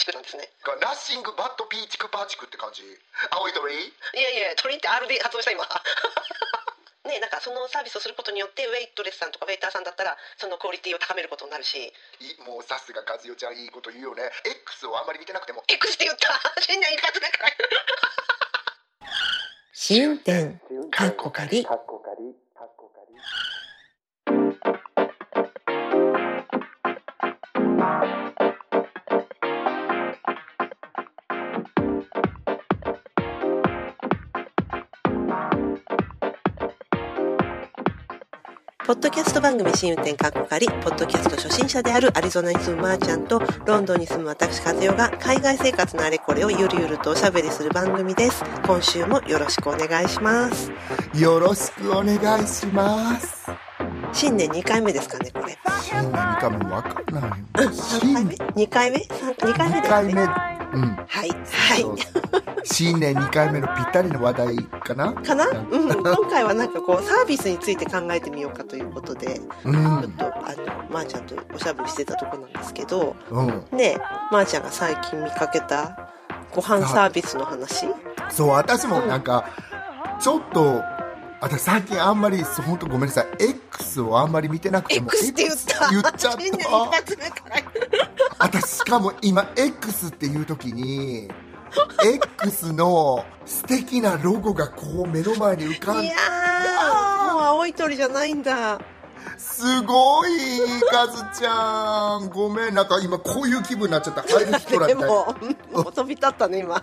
[0.00, 0.48] チクなんですね。
[0.80, 2.82] ナッシングバットピーチクパーチクって感じ。
[3.28, 3.76] 青い鳥？
[3.76, 5.68] いやいや鳥って R で発音した今。
[7.04, 11.92] ねなんかそのサービスをすることによってウェイトレスさんとかウェイターさんだったらそのクオリティを高めることになるし。
[12.20, 14.30] いもうさすが和代ちゃんいいこと言うよね。
[14.44, 15.62] X をあんまり見てなくても。
[15.68, 16.40] X って言った。
[16.60, 17.50] 新年一発目から
[19.72, 20.60] 試運転
[20.90, 21.64] かっこかり。
[21.64, 23.16] かっこかりかっこかり
[38.90, 48.42] ポッドキャスト番組新運転かっこかり、ポッドキャスト初心者であるアリゾナに住むまーちゃんと、ロンドンに住む私和代が海外生活のあれこれをゆるゆるとおしゃべりする番組です。
[48.66, 50.72] 今週もよろしくお願いします。
[51.14, 53.48] よろしくお願いします
[54.12, 55.56] 新年2回目ですかね、これ。
[55.80, 59.88] 新年2回目わかんない3回目 ?2 回目 ?2 回目2ですね。
[59.88, 60.22] 回目
[60.72, 61.30] うんはい。
[61.30, 61.84] はい。
[62.64, 65.12] 新年2回目のぴったりの話題かな？
[65.12, 65.46] かな？
[65.46, 65.88] うん。
[66.40, 73.46] 今回はなんかこう、サービスについて考えてみようかということで、うちょっんと、あの、まーちゃんとおしゃべりしてたとこなんですけど、うん。
[73.76, 73.98] ねえ、
[74.32, 76.14] まーちゃんが最近見かけた
[76.54, 77.86] ご飯サービスの話？
[78.30, 79.50] そう私もなんか
[80.20, 80.82] ちょっと
[81.40, 83.26] 私最近あんまりそう本当ごめんなさい。
[83.38, 85.90] X をあんまり見てなくても X って言った。
[85.90, 86.44] 言っちゃった。
[88.46, 91.30] 私しかも今 X っていう時に
[92.04, 96.06] X の素敵なロゴがこう目の前に浮かんで。
[96.06, 98.80] いやーもう青い鳥じゃないんだ。
[99.36, 100.30] すごい
[100.90, 102.28] カズちゃん。
[102.30, 104.22] ごめんなんか今こういう気分になっちゃった。
[104.22, 104.98] 入る人らみた。
[104.98, 105.36] いなでも
[105.72, 106.82] もう飛び立ったね今。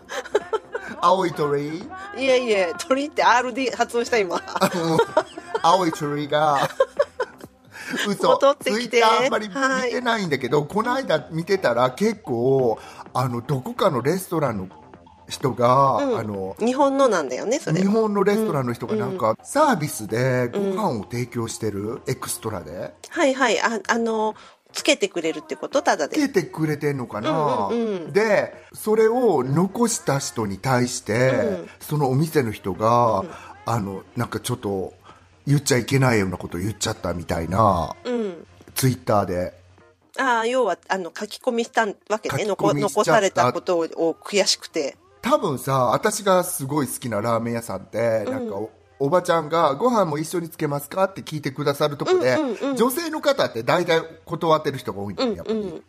[1.02, 1.80] 青い鳥？
[1.80, 1.81] い
[2.17, 4.41] えいえ鳥って R で発音した今。
[5.61, 6.69] 青い鳥が。
[8.08, 8.30] 嘘。
[8.30, 8.89] 戻ってきて。
[8.89, 9.53] ツイッターあんまり見
[9.91, 12.80] てないんだけど、この間見てたら結構
[13.19, 14.69] あのどこかのレストランの
[15.27, 16.17] 人が、うん。
[16.19, 17.81] あの日本のなんだよねそれ。
[17.81, 22.93] 日本のレストランの人がなんか、サービスでご飯を提供してる、エクストラで。
[23.09, 23.59] はいはい。
[23.59, 24.36] ああの
[24.71, 25.81] つけてくれるってこと？
[25.81, 26.17] ただで。
[26.17, 28.14] つけてくれてんのかな、うんうんうん。
[28.14, 31.69] でそれを残した人に対して、うん。
[31.80, 33.23] そのお店の人が、
[33.65, 34.93] あのなんかちょっと
[35.47, 38.45] 言っちゃいけないようなこと言っちゃったみたいなうん。
[38.75, 39.53] ツイッターで
[40.17, 42.45] ああ要はあの書き込みしたわけね。
[42.45, 44.98] 残残されたことをを悔しくて。
[45.22, 52.76] 多分さ私がすごい好きなラーメン屋さんって、なんかおおばちゃんが「ご飯も一緒につけますか?」って聞いてくださるとこで、うんうんうん。
[52.76, 55.60] 女性の方って大体断ってる人が多いんだよやっぱり。
[55.60, 55.83] うん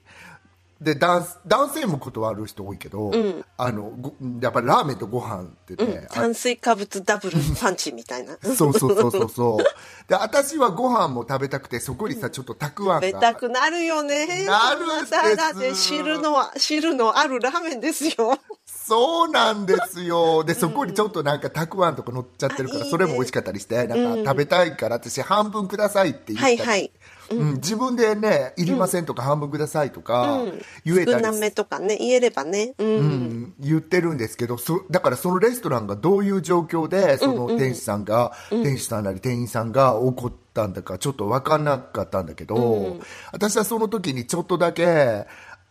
[0.80, 3.44] で男男性も断る人多いけど、ん。
[3.56, 8.36] あのごやっぱりラーメンとご飯ってね、あ炭水化物ダブルパンチみたいな。
[8.42, 9.64] そうそうそうそうそう。
[10.06, 14.44] で私はご飯も食べたくてそこにさちょっとたくあん食べがたくなるよね。
[14.46, 15.10] なるんです。
[15.10, 18.38] だだって汁の汁のあるラーメンですよ。
[18.64, 20.44] そうなんですよ。
[20.44, 22.90] でそこにちょっとなんかたくあんとか乗っちゃってるからあいいね。
[22.90, 26.90] それも美味しかったりしてなんか食べたいから私半分くださいって言ったり、はいはい
[27.30, 27.54] うん。
[27.54, 30.44] 自分でねいりませんとか半分くださいとか
[30.84, 32.74] 言えたり少なめとかね言えればね。
[32.78, 33.54] うん、うん。
[33.58, 42.98] 言ってるんですけどそだからそのレストランがどういう状況でその店主さんが、店主さんなり店員さんが怒ったんだかちょっと分かんなかったんだけど、
[43.32, 45.26] 私はその時にちょっとだけ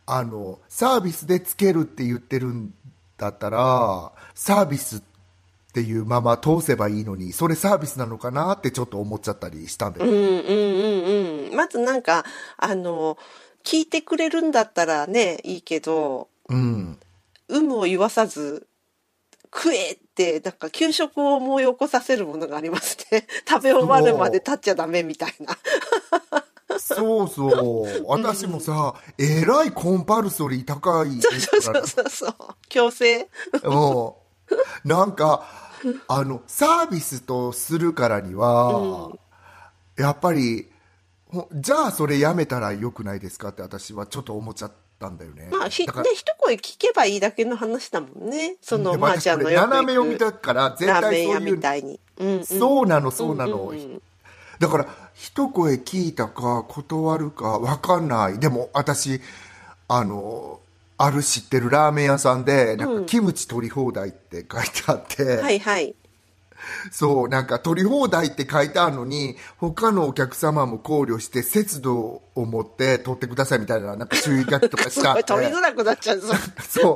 [0.06, 2.74] あのサービスでつけるって言ってるん
[3.18, 5.17] だったらサービスって
[5.82, 11.12] いうまま通せばいいのにそれサービスなのかなってちょっと思っちゃったりしたんだよね、うんうんう
[11.44, 12.26] んうんまずなんか
[12.58, 13.18] あの
[13.64, 17.00] 聞いてくれるんだったらねいいけどうん。
[17.50, 18.68] 有無を言わさず
[19.54, 25.58] 食えってなんか給食を思い起こさせるものがありますね 食べ終わるまで立っちゃダメみたいな。
[26.80, 28.06] そうそう。
[28.06, 32.34] 私もさ、えらいコンパルソリー高い そうそうそうそう。
[32.70, 33.30] 強制。
[33.64, 34.22] も
[34.86, 35.67] うなんか
[36.08, 39.12] あのサービスとするからには、
[39.98, 40.70] やっぱり
[41.30, 45.50] ほじゃあそれやめたらよくないですかって私はちょっと思っちゃったんだよね。
[45.52, 48.58] まあひ、ねだから、一声聞けばいいだけの話だもんね。
[48.62, 53.80] そのでまーちゃんの斜め読みだから絶対そういうみたいに、うんうん、そうなのそうなの、うんうん。
[53.80, 54.02] うん
[54.60, 58.40] だから一声聞いたか断るか分かんない。
[58.40, 59.22] でも私
[59.88, 60.60] あの
[60.98, 65.96] ある知ってるラーメン屋さんでなんかキムチ取り放題って書いてあって、はいはい
[66.92, 75.24] そう、なんか取り放題って書いてあるのに、他のお客様も考慮して節度を持って取ってくださいみたいな、なんか注意書きとかし すごいてあって。
[75.24, 76.36] 取りづらくなっちゃうそう
[76.68, 76.96] そう。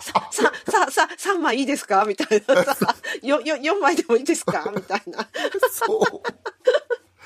[0.00, 2.04] さ、さ、さ、3枚いいですか？
[2.06, 4.72] みたいなさ、よ、よ、4枚でもいいですか？
[4.74, 5.28] みたいな。
[5.72, 6.00] そう。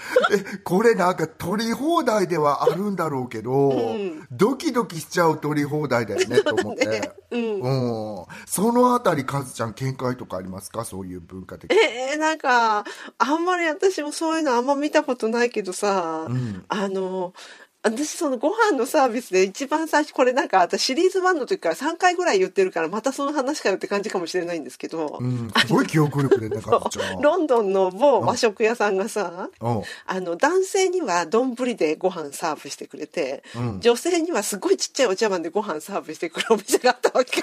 [0.32, 3.96] えこれなんか取り放題ではあるんだろうけど、
[4.30, 7.12] ドキドキしちゃう取り放題だよねと思って。
[7.32, 10.84] うん、そのあたりカズちゃん見解とかありますか？
[10.84, 12.84] そういう文化的えー、なんか、
[13.18, 16.28] あんまり私もそういうのあんま見たことないけどさ、
[16.68, 17.32] あの、
[17.84, 29.82] 私そのご飯のサービスで一番最初これなんか私シリーズ1の時から3回ぐらい言ってるからまたその話かよって感じかもしれないんですけど、うん、すごい記憶力でねカズちゃんロンドンの某和食屋さんがさ、うん。
[30.06, 33.42] あの男性には丼でご飯サーブしてくれて、
[33.80, 37.42] 女性にはすごいちっちゃいお茶碗でご飯サーブしてくるお店があったわけ。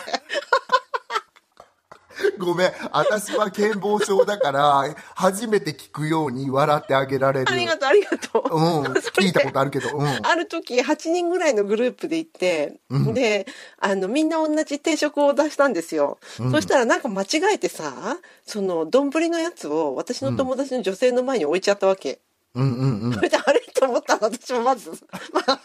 [2.38, 2.72] ごめん。
[2.92, 7.52] 私は健忘症だから初めて聞くように笑ってあげられる。
[7.52, 8.56] ありがとうありがとう。
[8.56, 8.84] うん。
[9.18, 9.98] 聞いたことあるけど。
[9.98, 10.08] うん。
[10.08, 12.80] ある時8人ぐらいのグループで行って、
[13.14, 13.48] で
[13.80, 16.20] あのみんな同じ定食を出したんですよ、
[16.52, 22.20] そしたらなんか間違えてさその丼のやつを私の友達の女性の前に置いちゃったわけ、
[22.56, 23.14] うんうんうん。
[23.14, 23.60] それであれ？
[23.80, 24.92] と思ったの私もまず、
[25.32, 25.60] ま あ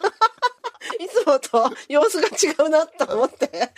[1.00, 3.72] いつもと様子が違うなと思って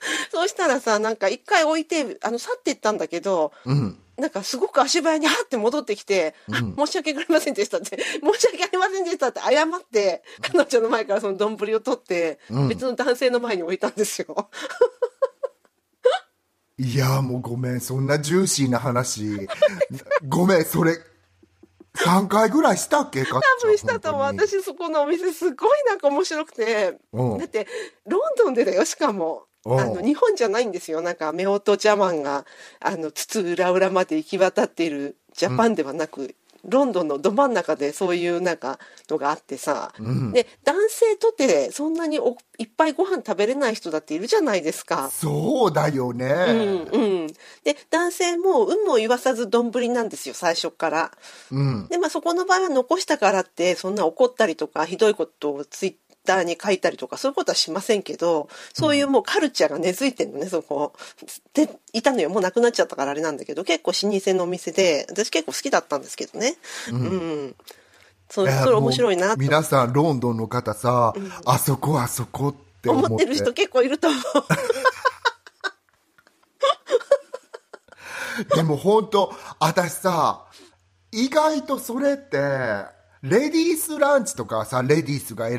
[0.30, 3.98] そうしたらさなんか一回置いてあの去っていったんだけど、うん。
[4.18, 14.50] なんかすごく足早にはって戻ってきて「あ申し訳ありませんでした」って「申し訳ありませんでした」 って謝って彼女の前からその丼を取って、別の男性の前に置いたんですよ。
[16.78, 19.48] いやもうごめんそんなジューシーな話。
[20.28, 20.98] ごめんそれ
[21.96, 23.24] 3回ぐらいしたっけ？
[23.24, 24.22] 多多分したと思う。
[24.22, 26.98] 私そこのお店すごいなんか面白くて。
[27.12, 27.38] うん。
[27.38, 27.66] だって
[28.06, 29.44] ロンドンでだよしかも。
[29.68, 29.80] うん。
[29.80, 31.00] あの日本じゃないんですよ。
[31.00, 32.46] なんか夫婦茶碗が
[32.80, 36.34] あの筒裏裏まで行き渡っているジャパンではなく、
[36.64, 38.78] ロンドンのど真ん中でそういうなんか
[39.08, 39.92] のがあってさ、
[40.32, 45.10] で男性とてそんなにおいっぱいご飯食べれない人だっているじゃないですか。
[45.10, 46.26] そうだよね、
[46.92, 47.26] うんうん、
[47.62, 51.12] で男性も有無を言わさず丼なんですよ最初から。
[51.52, 51.86] うん。
[51.88, 60.92] でまあそこの場合は残したからってそんな怒ったりとかひどいことをツイッターに書いたりとかそういうことはしませんけどそういうもうカルチャーが根付いてるのねそこ。
[61.54, 62.28] でいたのよ。
[62.28, 66.56] もうなくなっちゃったからあれなんだけど結構老舗のお店で私結構好きだったんですけどね。
[66.92, 67.56] うん、
[68.28, 71.14] そういやそれ面白いなと皆さんロンドンの方さ、
[71.46, 73.06] あそこあそこって思って。
[73.06, 74.22] 思ってる人結構いると思う。
[78.54, 80.46] でも本当私さ
[81.10, 82.36] 意外とそれって
[83.22, 85.58] レディースランチとかさレディースが選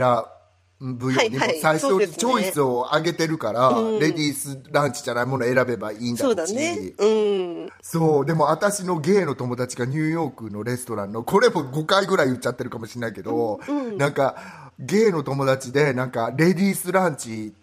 [0.81, 1.13] に、
[1.61, 6.93] 最初チョイスを上げてるから、レディースランチじゃないものを選べばいいんだそうだね。
[6.97, 7.69] うん。
[7.81, 13.59] そうでも私のゲイの友達がニューヨークのレストランのこれも5回ぐらい言っちゃってるかもしれないけど、
[13.97, 17.53] なんかゲイの友達でなんかレディースランチ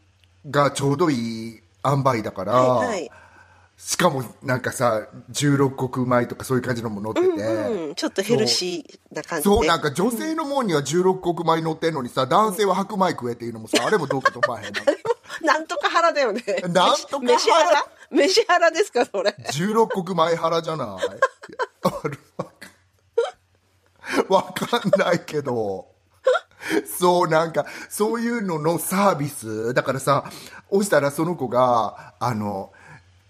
[0.50, 3.10] がちょうどいい塩梅だから、はいはい
[3.76, 9.55] しかもなんかさ16穀米とかそういう感じのも乗ってて、うん、ちょっとヘルシーな感じで。
[9.55, 9.67] そう。
[9.67, 14.81] なんか女性のもんには16穀米乗ってんのにさ男性は白米食えっていうのもさあれもどうかと思わへんの
[15.44, 16.43] なんとか腹だよね。
[16.69, 17.87] なんとか腹。
[18.11, 19.37] 飯腹ですかそれ。
[19.50, 20.87] 16穀米腹じゃない？
[21.82, 22.19] ある
[24.29, 25.88] わかんないけど。
[26.99, 29.75] そうなんかそういうののサービス。
[29.75, 30.25] だからさ
[30.70, 32.72] 押したらその子があの「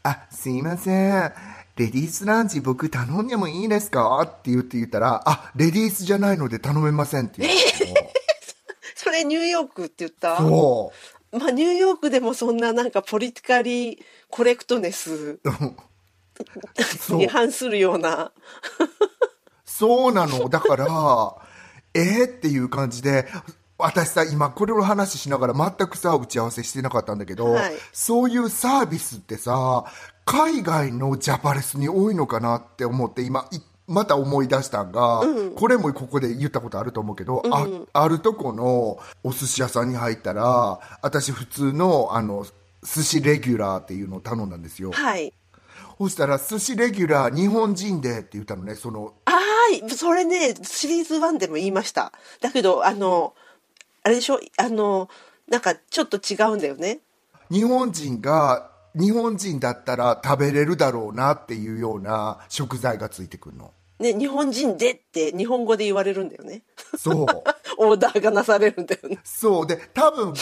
[0.09, 1.33] あすいません。
[1.77, 7.53] レディースランチ僕頼んでもいいですか?」って言って言ったら「あレディースじゃないので頼めません」って言う。
[8.95, 10.41] それニューヨークって言った？
[10.41, 10.93] のそ
[11.33, 11.39] う。
[11.39, 13.99] まあニューヨークでもそんななんかポリティカリー
[14.31, 15.39] コレクトネス
[17.11, 18.33] に反するような。
[19.65, 20.49] そうなの。
[20.49, 20.87] だから、
[21.95, 23.27] えー、っていう感じで、
[23.79, 27.75] 私さ、今これの話しながら全くさ、打ち合わせしてなかったんだけど、はい。
[27.93, 29.85] そういうサービスってさ、
[30.25, 35.23] 海外のジャパレスに多いのかなって思って、今、いまた思い出したんが、
[35.55, 42.47] これもここで言ったことあると思うけど、ああるとこのお寿司屋さんに入ったら、私普通の、あの、
[42.83, 44.93] 寿司レギュラーっていうのを頼んだんですよ。
[44.93, 45.33] はい。
[45.99, 52.13] そしたら、寿司レギュラー日本人でって言ったのね、その、ああそれねシリーズ1でも言いました。
[52.41, 53.35] だけどあの
[54.07, 54.39] あれでしょ？
[54.57, 55.09] あの
[55.49, 57.01] なんかちょっと違うんだよね。
[57.51, 63.73] 日本人が日本人だったら食べれるだろうなっていうような食材がついてくるの。
[63.99, 66.63] ね日本人でって日本語で言われるんだよね。
[66.97, 67.27] そう。
[67.79, 69.19] オーダーがなされるんだよね。
[69.25, 69.67] そう。
[69.67, 70.35] で多分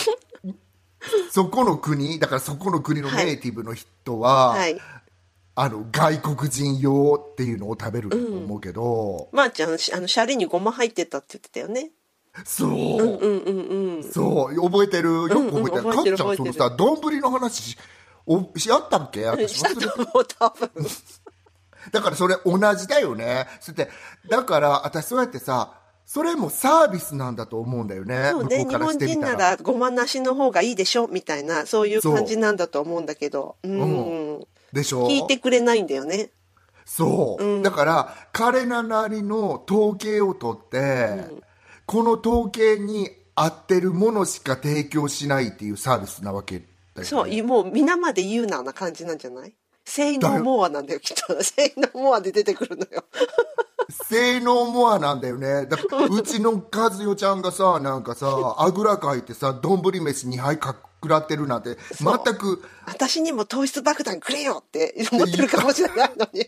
[1.30, 4.78] そこの国だからそこの国のネイティブの人は、はい。
[5.54, 11.92] あの外国人用っていうのを食べると思うけど、まー、ちゃんしあのシャリにごま入ってたって言ってたよね
[12.44, 12.78] そう、うん
[13.20, 14.56] うんうんそう。
[14.60, 15.10] 覚えてる？
[15.10, 17.78] よく覚えてる、うんかっちゃんそのさ丼の話し
[18.26, 19.24] おしやったっけ？
[19.26, 20.70] 私忘れてと思う多分
[21.92, 23.46] だからそれ同じだよね。
[23.60, 23.90] そして、
[24.28, 25.74] だから私そうやってさ、
[26.06, 28.30] それもサービスなんだと思うんだよね。
[28.32, 28.98] そうね、日本。
[28.98, 34.46] 人ならごまなしの方がいいでしょみたいな、そういう感じなんだと思うんだけど、うん。
[34.72, 35.06] でしょ？
[35.06, 36.30] 聞いてくれないんだよね。
[36.86, 41.24] そう、だから彼らなりの統計を取って、
[41.86, 46.68] この統計に合ってるものしか提供しないっていうサービスなわけだよ
[47.00, 47.04] ね。
[47.04, 49.54] そう、もう皆まで言うなな感じなんじゃない？
[49.84, 51.42] 性能モアなんだよ、きっと。
[51.42, 53.04] 性能モアで出てくるのよ。
[54.08, 55.66] 性能モアなんだよね。
[55.66, 66.46] だから うちの和代ちゃんがさ、なんかさ、あぐらかいてさ、丼飯2杯かくらってるなんて、全く、私にも糖質爆弾くれよって思ってるかもしれないのに。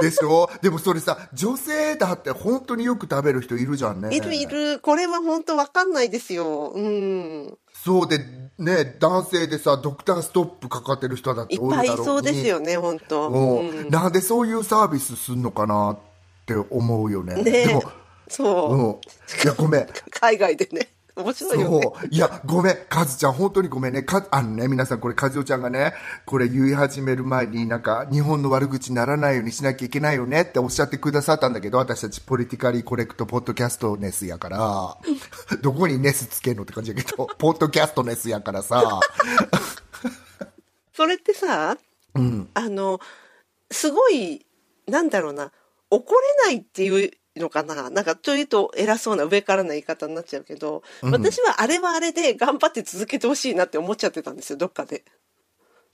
[0.00, 4.14] でしょでもそれさ、女性だって本当によく食べる人いるじゃんね。
[4.14, 4.80] いるいる。
[4.80, 6.72] これは本当わかんないですよ。
[6.74, 7.58] うん。
[7.72, 8.18] そうで、
[8.58, 13.28] ね、男性でさ、ドクターストップかかってる人だっていっおるだろうにぱいいそうですよね、本当。
[13.28, 15.98] うんなんでそういうサービスすんのかなっ
[16.46, 17.36] て思うよね。
[17.42, 17.82] ねでも、
[18.28, 18.74] そう。
[18.74, 18.90] うん。
[18.90, 19.88] いや、ごめん。
[20.10, 20.88] 海外でね。
[21.14, 21.82] 面白いよね。
[21.82, 22.06] そう。
[22.10, 22.78] いや、ごめん。
[22.88, 24.02] カズちゃん、本当にごめんね。
[24.02, 25.92] か、あのね、皆さん、これ、カズオちゃんがね、
[26.24, 34.96] これ言い始める前に、なんか、日本の悪口にならないようにしなきゃいけないよねっておっしゃってくださったんだけど、私たち、ポリティカリーコレクトポッドキャストネスやから、
[35.60, 39.00] どこにネスつけんのって感じだけど、ポッドキャストネスやからさ、
[40.96, 41.76] それってさ、
[42.54, 43.00] あの、
[43.70, 44.46] すごい、
[44.86, 45.52] なんだろうな、
[45.90, 47.90] 怒れないっていうのかな？
[47.90, 55.04] なんか、というと偉そうな上からの言い方になっちゃうけど、私はあれはあれで頑張って続けてほしいなって思っちゃってたんですよ、どっかで。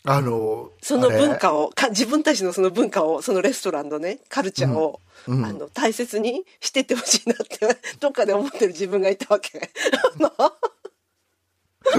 [0.04, 9.70] あの、その文化を、か自分たちのその文化を、そのレストランのね、カルチャーを、あの、大切にしてってほしいなって、 どっかで思ってる自分がいたわけ。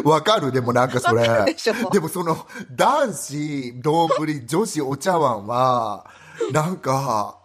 [0.03, 0.51] わかる？
[0.51, 1.55] でもなんかそれで。
[1.91, 4.10] でもその、男子、丼、
[4.46, 6.10] 女子、お茶碗は、
[6.51, 7.38] なんか、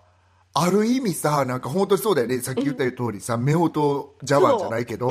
[0.54, 2.38] ある意味さ、なんか本当にそうだよね。
[2.38, 5.10] さっき言った通りさ、夫婦茶碗じゃないけど、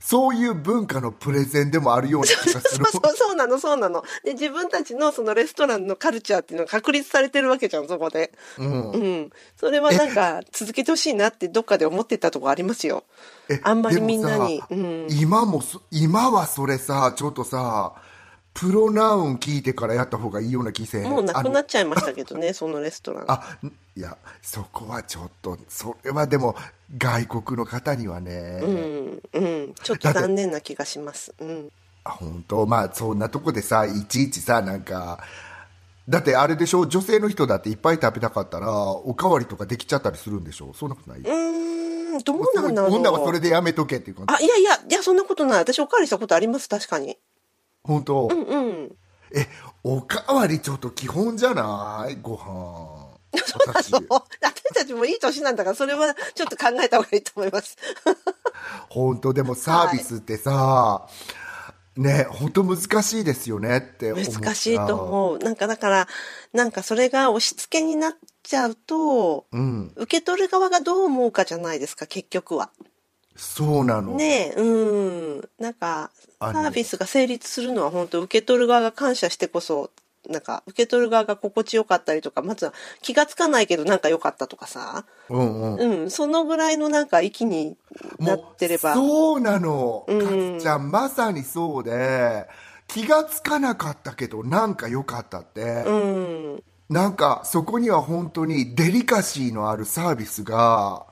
[0.00, 2.84] そういう文化のプレゼンでもあるような気がする。
[2.92, 4.02] そうそうそうなのそうなの。
[4.22, 8.32] で自分たちのそのレストランのカルチャーっていうのが確立されてるわけじゃんそこで。
[8.58, 13.04] うん、それはなんか続けてほしいなってどっかで思ってたとこありますよ。
[13.48, 14.62] えあんまりみんなに。
[14.70, 15.06] うん。
[15.10, 17.94] 今もそ、今はそれさ、ちょっとさ、
[18.52, 23.24] プロナウン聞いてからやった方がいいような気せもうなくなっちゃいましたけどねそのレストラン。
[23.28, 23.58] あ
[23.96, 26.54] いやそこはちょっとそれはでも
[26.98, 29.74] 外国の方にはね、うんうん。
[29.82, 31.32] ちょっと残念な気がします。
[31.38, 31.70] うん。
[32.04, 32.66] あ本当？
[32.66, 35.22] まあそんなとこでさいちいちさなんか
[36.08, 36.86] だってあれでしょ？
[36.86, 40.72] 女性の人だっていっぱい食べたかったらおかわりとかできちゃったりするんでしょ？
[40.74, 42.94] そんなことない、うーんどうなんだろう。
[42.94, 44.34] 女はそれでやめとけっていう感じ。
[44.34, 45.58] あいやいやいやそんなことない。
[45.58, 47.16] 私おかわりしたことあります確かに
[47.82, 48.96] 本当、うんうん。
[49.34, 49.46] え
[49.84, 52.16] おかわりちょっと基本じゃない？
[52.20, 53.08] ご飯。
[53.32, 53.92] 私。
[54.08, 57.76] 私たちもいい年なんだからそれはちょっと考えた方がいいと思います。
[58.90, 59.32] 本当？
[59.32, 61.06] でもサービスってさ、
[61.96, 65.38] ね本当難しいですよねって思った難しいと思う。
[65.38, 66.08] なんかだから
[66.52, 69.92] なんかそれが押し付けになっちゃうと、うん。
[69.96, 72.70] 受け取る側がどう思うかじゃないですか結局は
[73.40, 75.48] そうなの、ねえうん。
[75.58, 79.90] なんかサービスが成立するのは本当受け取る側が感謝してこそ
[80.28, 85.06] なんか受け取る側が心地よかったりとかまずは気がつかないけどなんか良かったとかさ。
[85.30, 86.02] うんうん。
[86.02, 87.76] うんそのぐらいのなんか域に
[88.18, 88.94] なってれば。
[88.94, 92.46] そうなの、うんかつちゃんまさにそうで
[92.88, 95.92] 気がつかなかったけどなんか良かったって、う
[96.56, 96.62] ん。
[96.90, 101.06] なんかそこには本当にデリカシーのあるサービスが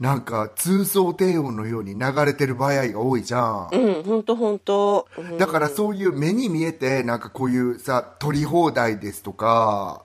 [0.00, 5.38] なんか通奏低音のように流れてる場合が多いじゃん、うん本当本当うん。
[5.38, 10.04] だからそういう目に見えてなんかこういうさ取り放題ですとか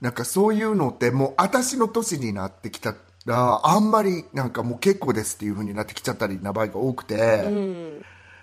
[0.00, 7.44] なんかそういうのってもう私の年になってきたらあんまりなんかもう結構ですっていう風になってきちゃったりな場合が多くて、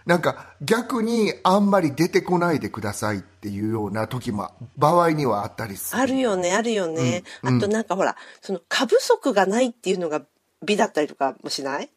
[0.05, 6.01] なんか逆にあんまり出てこないでくださいっていうような時も場合にはあったりする。
[6.01, 7.23] あるよね、あるよね。
[7.41, 10.21] あとなんかほら、その過不足がないっていうのが
[10.63, 11.89] 美だったりとかもしない？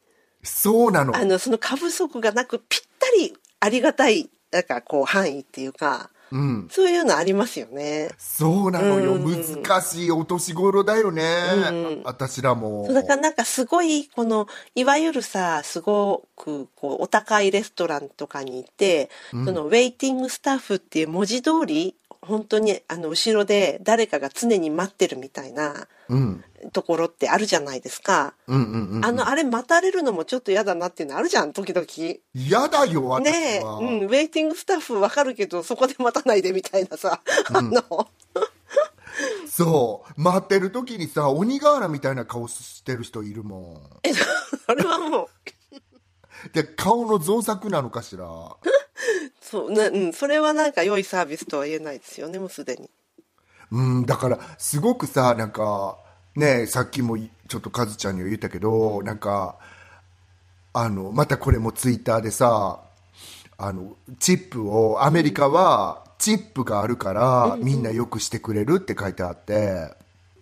[0.42, 1.16] そうなの。
[1.16, 6.68] あの、その過不足がなくぴったりありがたい、なんかこう範囲っていうか、うん。
[6.72, 8.10] そういうのありますよね。
[8.18, 9.24] そうなのよ、うん。
[9.24, 12.86] 難しいお年頃だよね、私らも。
[12.86, 21.94] そうだからなんかすごい、この、いわゆるさ、すごく、こう、お高いレストランとかに行って、その、ウェイティングスタッフっていう文字通り、
[22.26, 26.44] 本当に、あの、後ろで誰かが常に待ってるみたいなうん。
[26.72, 28.34] ところってあるじゃないですか。
[28.46, 31.86] うんうんうんあの、あれ待たれるのもちょっと嫌だなっていうのあるじゃん、時々。
[32.34, 37.20] 嫌だよ私ねえ、は、うん、ウェイティングスタッフわかるけど、そこで待たないでみたいなさ、
[37.52, 38.08] あの、
[39.48, 40.20] そう。
[40.20, 45.26] 待ってる時にさ鬼瓦みたいな顔してる人いるもえそれはもうん
[46.52, 48.26] で顔の造作なのかしら？
[49.40, 52.90] そうな、うん、それはなんか良いサービスとは言えないですよねもうすでに。
[53.70, 55.98] うんだからすごくさなんか
[56.34, 59.56] ねさっきもちょっとカズちゃんには言ったけどなんか
[60.72, 62.80] あのまたこれもツイッターでさ
[63.58, 69.94] あのチップをアメリカはチップがあるからみんなよくしてくれるって書いてあって、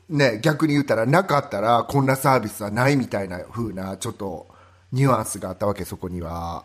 [0.09, 4.47] ね、逆に言ったらなかったらこんなサービスはないみたいな風なちょっと
[4.95, 6.65] ニュアンスがあったわけそこには、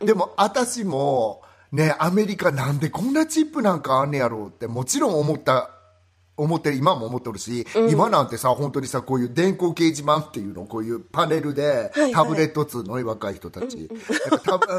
[0.00, 5.70] でも私もねアメリカなんでこんなチップなんかあんねやろうってもちろん思った
[6.38, 14.66] 思ってる今も思ってるし、今なんてさ本当にさこういう電光掲示板っていうのこういうパネルではいタブレット通の若い人たち、なんかタブ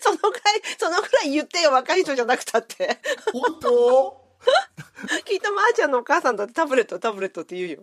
[0.00, 2.98] そのくらいそのくらい言ってよ若い人じゃなくたって。
[3.32, 4.19] 本当？
[5.24, 7.78] きっとまーちゃんのお母さんだってタブレットタブレットって言うよ。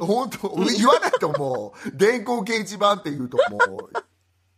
[0.00, 1.90] 本当言わないと思う。
[1.96, 3.90] 電光掲示板って言うと思う。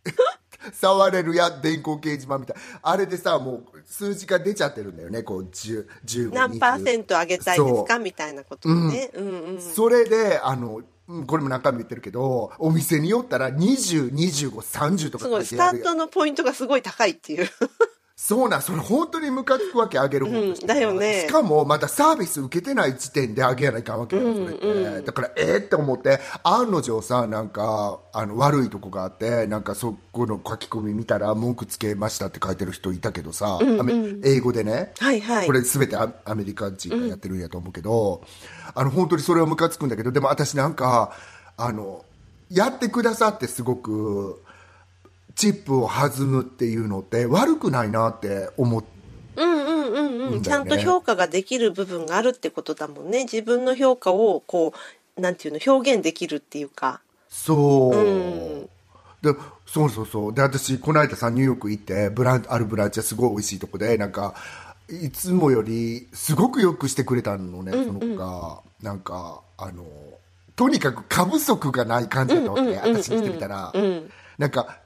[0.79, 2.57] 触れるや電光掲示板みたい。
[2.81, 5.23] あれでさもう数字が出ちゃってるんだよね。
[5.23, 7.99] こう10 15何パーセント上げたいですか？
[7.99, 9.11] みたいなことね。
[9.13, 9.21] う。
[9.21, 9.61] んうん。
[9.61, 17.49] それであのうんこれも何回も言ってるけどお店によったら202530とかすごいスタートのポイントがすごい高いっていう
[18.25, 20.65] そうなんそれ本当にムカつくわけあげる方として。
[20.65, 21.25] はうんだよね。
[21.27, 25.01] しかもまだサービス受けてない時点であげやないかんわけよ、それって。
[25.01, 35.45] だからえー、って思って案の定さなんかあの悪いとこがあってなんかそこの書き込み見たら文句つけましたって書いてる人いたけどさ、アメ英語でね、はいはい。
[35.45, 38.23] これ全てアアメリカ人がやってるんやと思うけど、
[38.73, 41.11] あの本当にそれはムカつくんだけどでも私なんか
[41.57, 42.05] あの
[42.49, 44.42] やってくださってすごく
[45.35, 48.89] チップを弾むっていうのって悪くないなって思って。
[49.35, 49.99] うんうんう
[50.29, 53.23] んうん、ちゃんと評価ができる部分があるってことだもんね。
[53.23, 54.73] 自分の評価をこ
[55.17, 57.01] うなんていうの表現できるっていうか。
[57.29, 58.01] そう、う
[58.61, 58.69] ん。
[59.23, 59.33] で
[59.65, 60.33] そうそうそう。
[60.33, 64.35] で私この間さニューヨーク行ってブランあるブランチはすごい美味しいとこでなんか
[64.87, 68.61] いつもよりすごくよくしてくれたのね、その子が。
[68.83, 69.85] なんかあの
[70.57, 73.73] とにかく過不足がない感じだったわけ、私にしてみたら、
[74.37, 74.79] なんか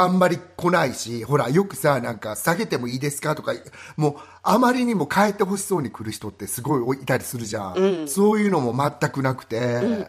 [0.00, 3.52] あんまり来ないしほらよくさなんか下げてもいいですかとか
[3.96, 10.06] もうあまりにも変えてほしそうに来る人ってすごいいたりするじゃん、そういうのも全くなくて、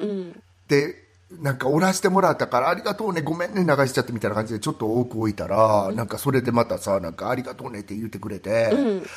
[0.67, 8.71] でなんかおらしてもらったからありがとうねごめんね流しちゃってみたいな感じでちょっと多く置いたら、なんかそれでまたさなんかありがとうねって言ってくれて、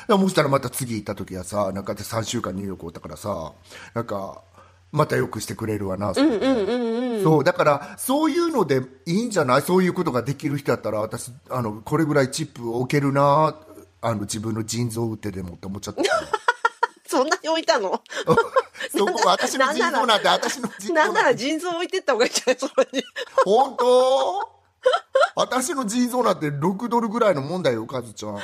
[0.08, 3.52] でもしたらまた次行った時はさなんかで3週間ニューヨークおったからさ
[3.94, 4.42] なんか
[4.92, 9.62] またよくしてくれるわなそうだからそういうのでいいんじゃない？
[9.62, 13.56] そういうことができる人だったら私あのこれぐらいチップを置けるな
[14.02, 16.02] あの自分の腎臓を打ってでもって思っちゃった。
[17.06, 18.00] そんなに置いたの？
[18.96, 22.56] そこ私の腎臓なんて私の腎臓なんなら腎臓置いてった方がいいんじゃない？
[22.58, 23.04] それに。
[23.44, 24.59] 本当？
[25.36, 28.34] 私の腎臓なんて6ドルぐらいのもんだよカズちゃん。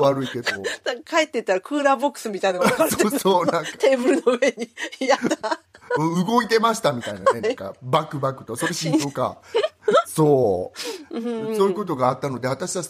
[0.00, 0.50] 悪いけど。
[1.04, 3.70] 帰ってったらクーラーボックスみたいなのが置かれてそうそうなんか。
[3.78, 4.70] テーブルの上に。
[5.06, 5.60] やだ
[5.96, 8.56] う動いてましたみたいなねなんかバクバクと。
[8.56, 9.38] それ心臓か。
[10.06, 11.20] そう。
[11.20, 12.84] そういうことがあったので私は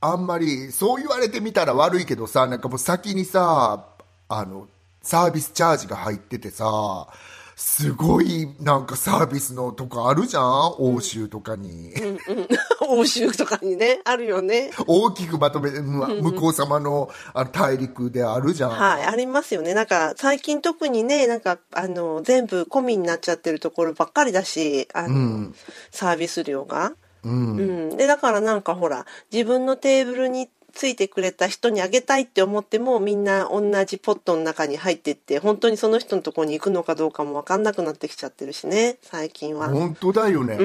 [0.00, 3.86] あんまりそう言われてみたら悪いけどさなんかもう先にさ
[4.28, 4.68] あの
[5.00, 7.08] サービスチャージが入っててさ
[7.56, 10.74] すごいなんかサービスのとこあるじゃん？
[10.78, 11.92] 欧州とかに、
[12.88, 14.70] 欧州とかにねあるよね。
[14.86, 19.74] 大きくまとめてむ向こう様のあの大陸であるじゃん、はい、ありますよね。
[19.74, 25.52] なんか、最近特にね、なんか、あの、全部込みになっちゃってるところばっかりだし、あの、
[25.90, 26.92] サービス料が。
[27.24, 27.96] うん。
[27.96, 39.68] で、だからなんかほら、自分のテーブルについてくれた人にあげたいって思っても、みんな同じポットの中に入ってって、本当にその人のところに行くのかどうかもわかんなくなってきちゃってるしね、最近は。
[39.70, 40.58] 本当だよね。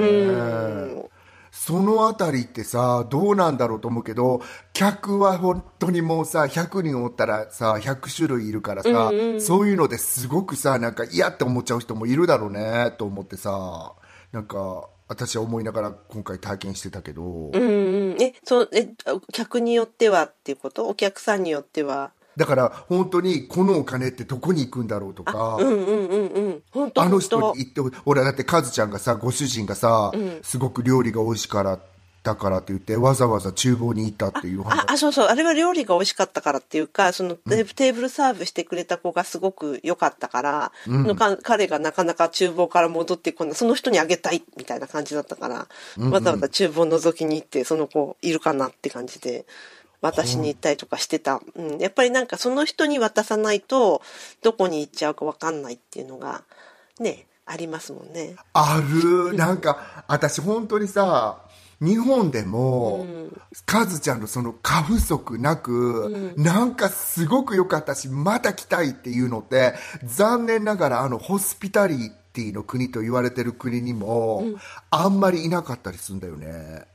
[1.52, 13.94] そのあたりってさどうなんだろうと思うけど客は本当にもうさ100人おったらさ100種類いるからさ、そういうのですごくさなんか嫌って思っちゃう人もいるだろうねと思ってさ。
[14.32, 18.22] なんか私は思いながら今回体験してたけど、うんうん。
[18.22, 18.90] え、そう、え、
[19.34, 20.88] 客によってはっていうこと？
[20.88, 22.12] お客さんによっては？
[22.38, 26.64] だから本当にこのお金ってどこに行くんだろうとか、うんうんうんうん。
[26.72, 31.80] 本当あの人に言って俺だってカズちゃんがさご主人がさ、すごく料理が美味しから
[32.30, 35.28] だからって言ってわざわざ厨房に行ったっていう話あ、あ、そうそう。
[35.28, 49.46] あれは料理が美味しかったからっていうか、そのテテーブルサーブしてくれた子がすごく良かったから、そのか彼がなかなか厨房から戻ってこない、その人にあげたいみたいな感じだったから、わざわざ厨房覗きに行って、その子いるかなって感じで。
[50.02, 51.42] 渡しに行ったりとかしてた。
[51.56, 51.78] うん。
[51.78, 54.02] やっぱりなんかその人に渡さないと、
[54.42, 56.44] どこに行っちゃうかわかんないっていうのが、
[57.02, 58.36] ね、ありますもんね。
[58.54, 61.40] あるなんか私本当にさ
[61.82, 63.06] 日本でも、
[63.66, 74.44] カズちゃんのその過不足なく、なんかすごく良かったしまた来たいっていうのって残念ながらあのホスピタリティの国と言われてる国にも、
[74.90, 76.86] あんまりいなかったりするんだよね。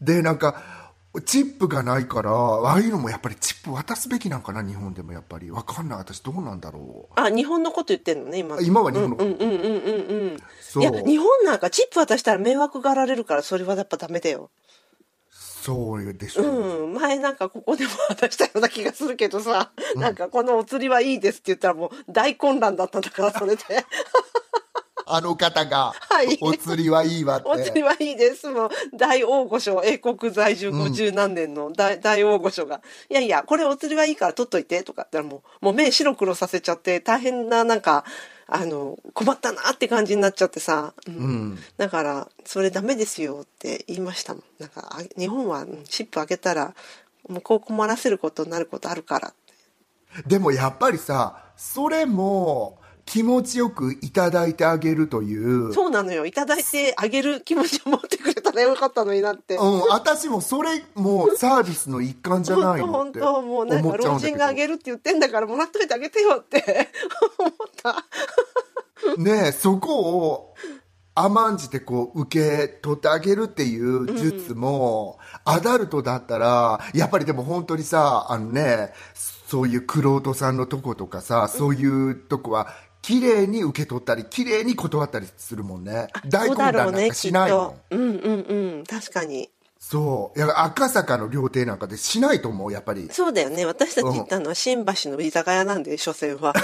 [0.00, 0.83] でなんか
[1.22, 8.60] チップがないからああいうのもやっぱりチップ渡すべきなんかな日本でもやっぱりわかんない私どうなんだろうあ、日本のこと言ってんのね、今。
[8.60, 10.36] 今は日本のうんうんうんうんうん。
[10.60, 14.50] そういや、日本なんかチップ渡したら迷惑がられるから、それはやっぱダメだよ。
[15.30, 16.94] そうでしょ、うん。
[16.94, 23.62] 前なんかここでも渡したような気がするけどさ、なんかこのお釣りはいいですって言ったらもう大混乱だったんだから、それで。
[25.06, 27.48] あの方が、はいお釣りはいいわって。
[27.48, 28.48] お釣りはいいです。
[28.50, 38.04] もう大大御所、英国在住50何年の大,、大大御所が、いやいや、これお釣りはいいから取っといて、とかってもう、もう目白黒させちゃって、大変な、なんか、
[38.46, 41.18] あの、困ったなって感じになっちゃってさ、うんう
[41.54, 41.58] ん。
[41.76, 44.42] だから、それダメですよって言いましたもん。
[44.58, 46.74] なんか、あ日本はうんチップあげたら、
[47.28, 49.32] 向こう困らせることになることあるから。
[50.26, 55.72] でもやっぱりさ、それも気持ちよくいただいてあげるという。
[55.72, 56.26] そうなのよ。
[56.26, 59.56] いただいてあげる気持ちを持ってくれたらよかったのになって。
[59.56, 66.90] うん、私もそれもサービスの一環じゃないのって本当もうなんか老人があげるって言ってんだからもらっといてあげてよって
[67.38, 68.04] 思った。
[69.16, 70.54] どねえそこを
[71.14, 78.92] 甘んじてこう受け取ってあげるっていう術も、アダルトだったらやっぱりでも本当にさあのね
[79.46, 87.76] そういうクロートさんのとことかさ、そういうとこは綺麗に受け取ったり綺麗に断ったりするもんね大混乱なんかしないもんと。
[87.90, 88.84] うんうんうん。
[88.84, 89.50] 確かに。
[89.78, 93.66] そういや赤坂の料亭なんかでしないと思うやっぱりそうだよね。
[93.66, 96.54] 私たち行ったのは新橋の居酒屋なんで、所詮は。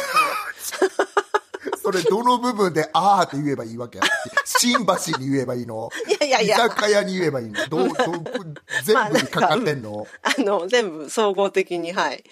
[1.83, 4.00] それどの部分で「あー」って言えばいいわけ
[4.46, 5.90] 新橋に言えばいいの？
[6.09, 7.68] いやいやいや居酒屋に言えばいいの？
[7.68, 7.94] どうどう
[8.85, 12.24] 全部にかかってんの、あの、全部総合的に、はい。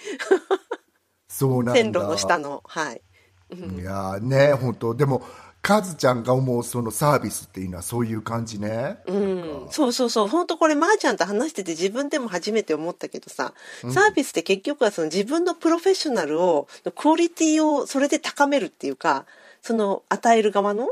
[1.29, 3.03] そうなんだ線路の下の、はい。
[3.51, 4.95] いやーね本当。
[4.95, 5.23] でも
[5.61, 10.29] カズちゃんが思うそのサービスっていうのはそういう感じね、うん、そうそうそう。
[10.29, 13.53] 本当これ、まー、ちゃんと話してて自分でも初めて思ったけどさ、
[13.91, 19.27] サービスって結局はその自分のプロフェッショナルを、クオリティをそれで高めるっていうか、
[19.61, 20.91] その与える側の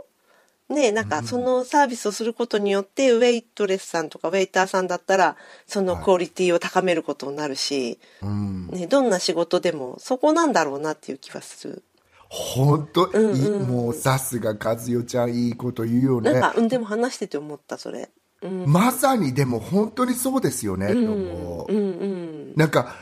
[0.68, 11.84] ねなんかそのサービスをすることによって、ウェイトレスさんとかウェイターさんだったら、そのクオリティを高めることになるし、うん、ね、どんな仕事でもそこなんだろうなっていう気はする。
[12.28, 16.32] 本当、いいもうさすが和代ちゃんいいこと言うよね。
[16.32, 18.10] なんか、うん、でも話してて思った、それ。
[18.42, 22.52] うん、まさにでも本当にそうですよね、と思う、うん、うん。
[22.54, 22.94] なんか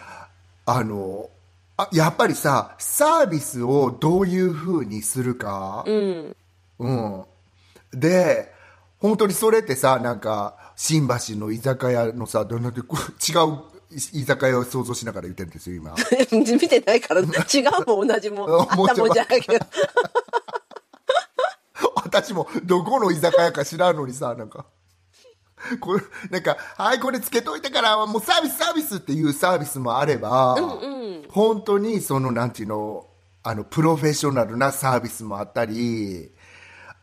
[0.67, 1.29] あの
[1.77, 6.37] あやっぱりさサービスをどういうふうにするか、うん。
[6.79, 7.25] うん、
[7.93, 8.53] で
[9.01, 15.95] 本当にそれってさなんか新橋の居酒屋のさどんな違う居酒屋を想像しながら言ってるんですよ今
[16.33, 17.29] 見てないから、違う
[17.87, 18.61] もん同じもん。
[18.61, 19.67] あったもんじゃないけど。
[21.97, 24.67] 私もどこの居酒屋か知らんのにさなんか
[25.81, 30.57] これなんか「はいこれつけといてからもうサービスサービス」っていうサービスもあれば、
[31.31, 33.07] 本当にそのなんていうの
[33.43, 36.33] あのプロフェッショナルなサービスもあったり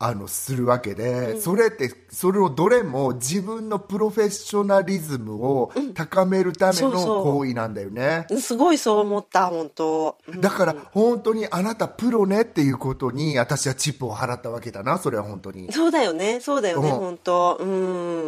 [0.03, 8.25] あのするわけで、それってそれをどれも自分のプロフェッショナリズムを高めるためのそうそう行為なんだよね。
[8.39, 10.17] すごいそう思った、本当。
[10.27, 17.57] うんだから本当にあなたプロねっていうことに私はチップを払ったわけだなそれは本当にそうだよね、そうだよね、うん本当。
[17.59, 17.65] う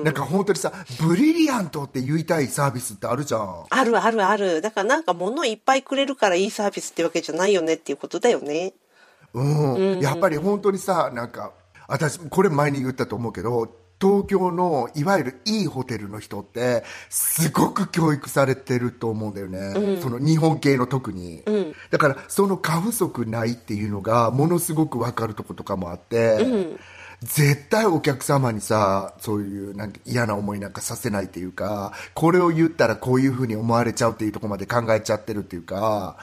[0.01, 0.03] ん。
[0.03, 4.61] なんか本当にさブリリアントって言いたいサービスってあるじゃんあるあるある。
[4.61, 8.73] だからなんか物いっぱいくれるからいいサービスってわけじゃないよねっていうことだよね。
[9.33, 11.51] うん、やっぱり本当にさなんか
[11.93, 21.43] 私これ前に言ったと思うけど東京のいわゆるいいホテルの人ってすごく教育されてると思うんだよね、その日本系の特に、
[21.91, 26.75] だからその過不足ないっていうのがものすごく分かるとことかもあって、
[27.21, 36.17] 絶対お客様にさそういうなんか嫌な思いなんかさせないっていうかこれを言ったらこういうふうに思われちゃうっていうところまで考えちゃってるっていうか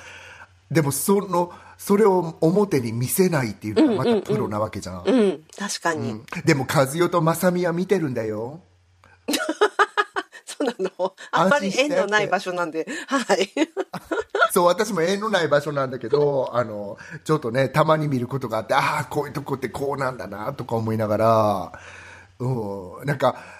[0.71, 6.21] でもそのそれを表に見せないっていうのがまたプロなわけじゃん,、うん、確かに。
[6.45, 8.61] でも和代と正美は見てるんだよ
[10.45, 11.15] そうなの？
[11.31, 12.87] あんまり縁のない場所なんで。
[13.07, 13.51] はい。
[14.53, 21.73] そう私も縁のない場所なんだけどあのちょっとねたまに見ることがあってああこういうとこってこうなんだなとか思いながら、
[22.41, 23.37] うん、なんか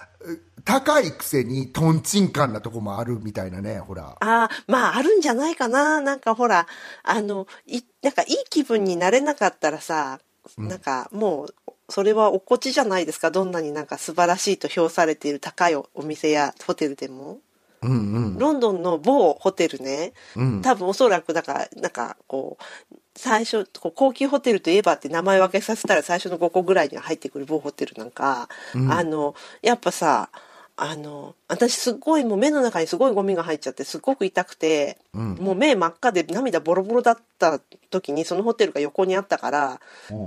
[0.65, 4.15] 高いくせにトンチンカンなとこもあるみたいなね、ほら。
[4.19, 6.01] ああ、まあ、あるんじゃないかな。
[6.01, 6.67] なんかほら、
[7.03, 10.19] あの、い、なんかいい気分になれなかったらさ、
[10.57, 11.55] なんかもう、
[11.89, 13.31] それはおこちじゃないですか。
[13.31, 17.39] どんなになんか素晴らしいと評されている高いお店やホテルでも。
[17.81, 18.37] うんうん。
[18.37, 22.57] ロンドンの某ホテルね、うん多分おそらくだから、なんかこ
[22.91, 28.47] う、最初、こう高級ホテルといえばって名前分けさせたら最初の5個ぐらいには入ってくる某ホテルなんか、
[28.89, 30.29] あの、やっぱさ、
[30.77, 39.81] あの、私すっごいもう目の中にすごいゴミが入っちゃってすっごく痛くて、もう目真っ赤で涙ボロボロだった時にそのホテルが横にあったから、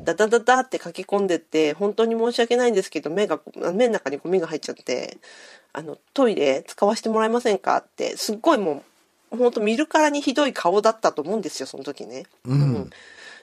[0.05, 3.41] ダダダダって駆け込んでって、本当に申し訳ないんですけど、目が、
[3.73, 5.19] 目の中にゴミが入っちゃって、
[5.73, 8.85] あの、トイレ使わせてもらえませんかって、すっごいも
[9.33, 12.27] う、本当見るからにひどい顔だったと思うんですよ、その時ね。
[12.45, 12.91] うん。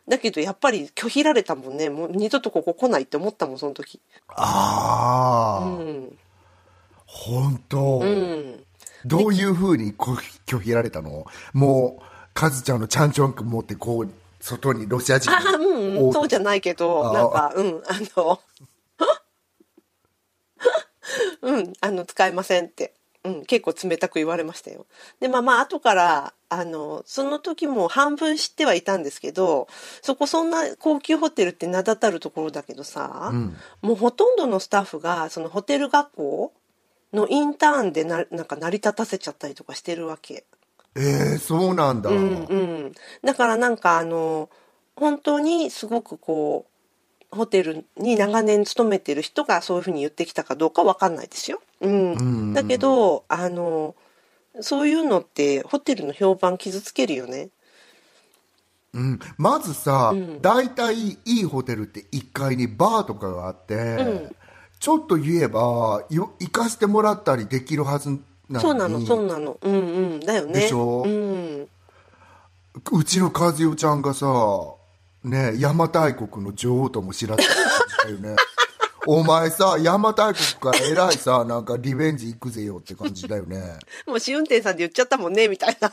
[0.07, 1.89] だけどやっぱり拒否られたもんね。
[1.89, 3.99] もう二度とここ来ないって思ったもん、その時。
[4.29, 6.17] ああ、うん。
[7.11, 8.63] 本当、うん。
[9.05, 11.25] どういうふうにこ拒否られたの？
[11.53, 18.39] もう、カズちゃんのチャンチョンク持ってこう、外にロシア人ああ、うん、うん、そうじゃないけど、あなんか、うん、あの、
[21.41, 22.93] うん、あの、使えませんって。
[23.23, 24.87] うん、結構冷たく言われましたよ。
[25.19, 29.67] で、まあまあ、後から、あの、その時も半分知ってはいたんですけど、
[30.01, 33.55] そこそんな高級ホテルって名だたるところだけどさ、ん。
[33.81, 36.53] もうほとんどのスタッフが、そのホテル学校
[37.13, 40.45] のインターンでな、なんか成り立たせちゃったりとかしてるわけ。
[40.95, 42.09] えー、そうなんだ。
[42.09, 42.91] うんうん、
[43.23, 44.49] だからなんかあの
[44.95, 46.65] 本当にすごくこ
[47.31, 51.61] うホテルに長年勤めてる人がそういうふうに言ってきたかどうかわかんないですよ。
[51.79, 53.95] うんんだけどあの
[54.59, 57.49] そういうのってホテルの評判傷つけるよね。
[58.93, 64.35] うん、まずさ、ん大体いいホテルって1階にバーとかがあって、ん
[64.81, 68.09] ちょっと言えばよ行かしてもらったりできるはず
[68.49, 68.61] なのに。
[68.61, 69.57] そうなのそうなの。
[69.61, 69.77] うんう
[70.15, 70.19] ん。
[70.19, 70.53] だよね。
[70.61, 71.03] でしょ？
[71.05, 71.67] うん。
[72.91, 74.25] うちの和代ちゃんがさ
[75.23, 78.41] ね邪馬台国の女王とも知らせた感じだよね。
[79.07, 83.77] お前さ邪馬台国からえらいさなんかリベンジ行くぜよって感じだよね。
[84.07, 85.91] もう試運転さんで言っちゃったもんねみたいな。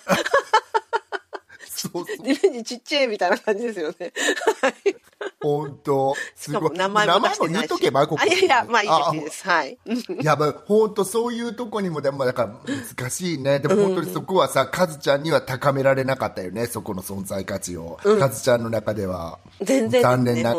[1.79, 4.12] そうそうリベンジちっちゃいみたいな感じですよね。
[4.61, 4.97] は い
[5.41, 7.67] 本当すごい名前も言っ。
[7.69, 9.79] とけばここあいやいやまあいいあですはい。
[9.87, 13.61] うんやばい、本当そういうとこにも、でも、だから難しいね。
[13.61, 17.99] でも本当にそこはさ、カズちゃんには高められなかったよね、そこの存在価値を。
[18.19, 19.38] カズちゃんの中では。
[19.61, 20.57] 全然残念な。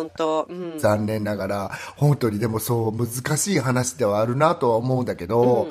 [0.77, 5.67] 残念ながら、本当にでもそう、難しい話ではあるなとは思うんだけど、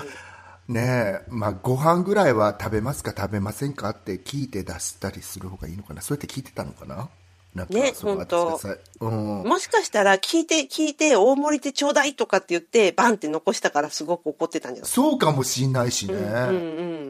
[0.68, 6.02] ねえ、まあ、ご飯ぐらいは食べますか食べませんかって聞いて出したりする方がいいのかな。
[6.02, 7.08] そうやって聞いてたのかな？
[7.58, 8.60] なんかね本当
[9.00, 9.42] うん。
[9.44, 14.90] もしかしたら聞いて聞いて大盛りでちょうだいとかって言ってバンって残したからすごく怒ってたんじゃない？
[14.90, 16.14] そうかもしんないしね。
[16.14, 16.24] うんう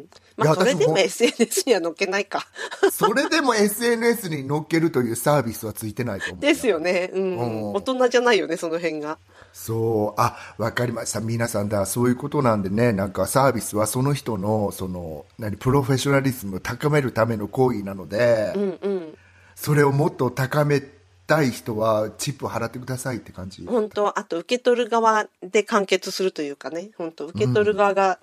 [0.01, 0.05] ん。
[0.37, 2.47] まいやあそれでも SNS には載っけないか。
[2.93, 6.41] それでも SNS に載っけるというサービスはついてないと思う。
[6.41, 7.11] ですよね。
[7.13, 7.23] うん。
[7.39, 9.19] うん大人じゃないよね、その辺が。
[9.53, 11.21] そう、あ、わかりました。
[11.21, 19.19] 皆さんだ、そういうことなんでね、なんかサービスはその人の、その、何、プロフェッショナリズムを高めるための行為なので、うんうん。
[19.61, 20.81] それをもっと高め
[21.27, 23.67] たい人は、チップを払ってくださいって感じ。
[23.67, 26.91] 本当あと受け取る側で完結するというかね。
[26.97, 28.21] 本当受け取る側が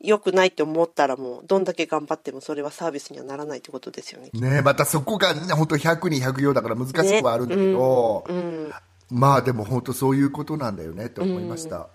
[0.00, 4.30] 良くないって思ったらもう、どんだけ頑張ってもそれはサービスにはならないってことですよね。
[4.34, 8.72] ねまたそこが、ね、本当100人100用だから難しくはあるんだけど、うん。
[9.08, 11.88] まあでも本当そういうことなんだよねって思いました。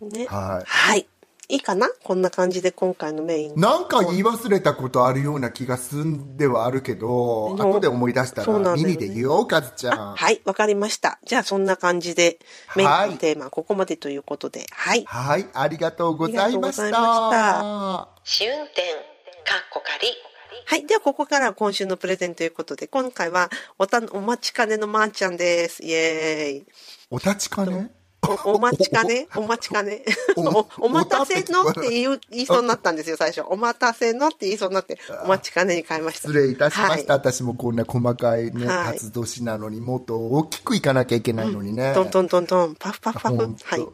[0.00, 0.26] ね。
[0.26, 1.06] はいはい。
[1.48, 1.88] いいかな？
[2.02, 3.60] こんな感じで今回のメイン。
[3.60, 10.14] なんか言い忘れたことあるような気がすんではあるけど、後で思い出したら耳で言おう、カズちゃん。
[10.14, 11.18] はい、わかりました。
[11.24, 12.38] じゃあそんな感じで、
[12.76, 15.04] メインはいのテーマはここまでということで、はい。
[15.06, 16.84] はい、ありがとうございました。
[16.84, 20.08] ありがとうございま試運転かっこ仮
[20.66, 20.86] はい。
[20.86, 25.84] では、ここからは今週のプレゼンということで、今回はおた、お待ちかねのまーちゃんです。
[25.84, 26.66] イエーイ。
[27.10, 27.90] お立ちかね？
[28.44, 29.28] お お待ちかね？
[29.36, 30.04] お待ちかね？
[30.36, 33.42] おお待たせのって言う言いそうになったんですよ、最初。
[33.48, 36.28] お待たせのって言いそうになって、お待ちかねに変えました。
[36.28, 37.14] 失礼いたしました。
[37.14, 41.92] はい私もこんな細かいね、はい辰年なのにもっと大きくいかなきゃいけないのにね。
[41.94, 43.36] トントントントン、パフパフパフ。
[43.36, 43.86] はい。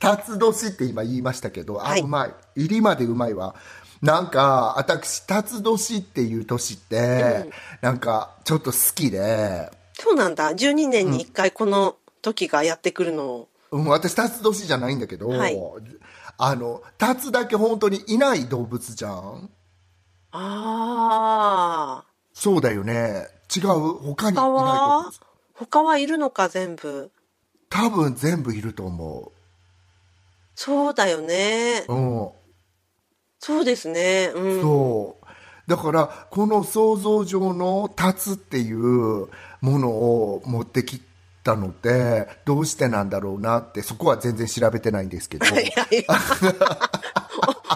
[0.00, 2.34] 辰年って今言いましたけど、あ、はいうまい。
[2.56, 3.54] 入りまでうまいわ。
[4.00, 10.52] なんか、私、辰年っていう年って、なんか、ちょっと好きで、そうなんだ。
[10.52, 13.47] 12年に1回この時がやってくるのを。
[13.70, 15.58] うん、私、辰年じゃないんだけど、はい
[16.40, 19.50] あの、辰だけ本当にいない動物じゃん
[20.30, 22.04] ああ。
[22.32, 23.26] そうだよね。
[23.54, 25.02] 違う他にいない動他は？
[25.04, 25.12] 物。
[25.54, 27.10] 他はいるのか全部？
[27.70, 29.32] 多分全部いると思
[30.54, 31.84] そうだよね。
[31.88, 32.28] うん。
[33.40, 34.30] そうですね。
[34.34, 34.60] うん。
[34.62, 35.26] そう。
[35.68, 39.28] だから、この想像上の立つっていう
[39.60, 41.00] ものを持ってき
[41.48, 45.46] たのって、どうしてなんだろうなって、そこは全然調べてないんですけど。
[45.48, 46.04] いやいや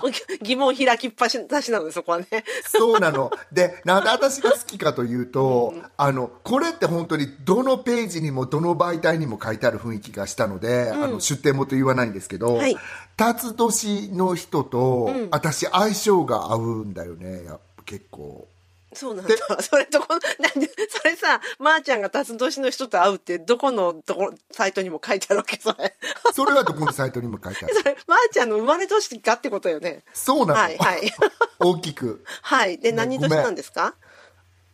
[0.02, 0.10] おお
[0.42, 2.26] 疑問開きっぱしなしなので、そこはね。
[2.66, 3.30] そうなの。
[3.52, 12.76] で、なんで私が好きかというと、あの、これって本当にどのページにもどの媒体にも書いてある雰囲気がしたので、あの、出典元言わないんですけど、はい
[13.14, 17.42] 辰年の人と、私相性が合うんだよね、
[17.84, 18.48] 結構。
[18.94, 19.34] そうなんだ。
[19.62, 25.94] それどこ、なんで、それさ、まー、ちゃんが辰年の人と会うって、どこのとこ、サイトにも書いてあるわけ、それ。
[26.34, 27.74] それはどこのサイトにも書いてある。
[27.76, 30.04] それ、まー、ちゃんの生まれ年かってことよね。
[30.12, 30.60] そうなの。
[30.60, 31.12] はい、はい。
[31.58, 32.24] 大きく。
[32.42, 32.78] はい。
[32.78, 33.94] で、何年なんですか？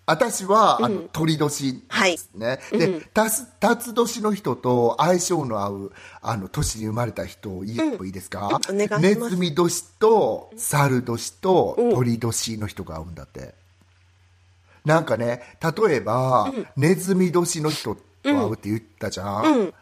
[0.08, 2.60] 私は、あの、鳥年ですね。
[2.72, 13.54] で、たす、辰年の人と相性の合う、あの、年に生まれた人を言ってもいいですか、うんネズミ年と、猿年と、鳥年の人が合うんだって。
[14.88, 19.74] なんかね、例えば、ネズミ年の人と合うって言ったじゃん、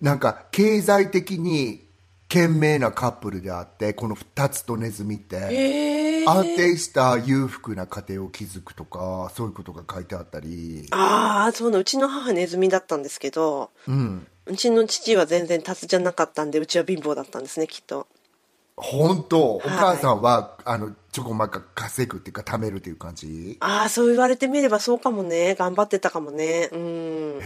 [0.00, 1.88] なんか、経済的に、
[2.26, 10.86] 賢明なカップルであって、この二つとネズミって、ええ安定した裕福な家庭を築くとかそういうことが書いてあったり。
[10.90, 11.80] ああ、そうなの。
[11.80, 14.26] うちの母ネズミだったんですけど、うん。
[14.46, 18.06] うちの父は全然タツじゃなかったんで、うちは貧乏だったんですね、きっと。
[18.76, 19.56] 本当？
[19.56, 23.56] お母さんは、あのちょこまか稼ぐっていうか貯めるっていう感じ？
[23.60, 25.54] ああ、そう言われてみればそうかもね。
[25.56, 26.68] 頑張ってたかもね。
[26.72, 27.40] うん。
[27.40, 27.42] へ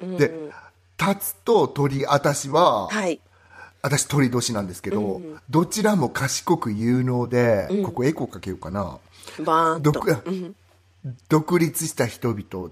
[0.00, 0.50] え、で
[0.96, 3.20] タツと鳥私は、はい。
[3.82, 8.98] 私鳥年なんですけど、どちらも賢く有能で、ここエコーかけようかな
[9.40, 9.92] バーンと。
[9.92, 10.24] 独
[11.28, 12.70] 独立した人々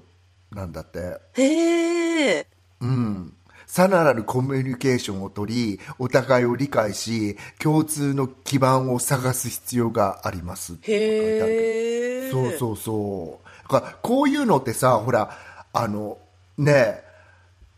[0.52, 2.46] なんだってへえ。
[2.80, 3.34] うん。
[3.72, 12.30] さらなるコミュニケーションを取り、お互いを理解し、共通の基盤を探す必要がありますって書いてあるへえ。
[12.30, 13.72] そうそうそう。
[13.72, 15.38] だからこういうのってさ、ほら、
[15.72, 16.18] あの、
[16.58, 17.04] ねえ、